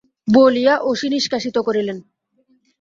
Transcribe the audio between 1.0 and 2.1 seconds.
নিষ্কাশিত করিলেন।